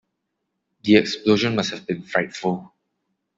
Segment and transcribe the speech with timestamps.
[0.83, 2.73] The explosion must have been frightful.